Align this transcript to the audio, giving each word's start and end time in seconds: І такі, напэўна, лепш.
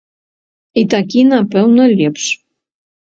І 0.81 0.83
такі, 0.95 1.21
напэўна, 1.35 1.83
лепш. 2.01 2.23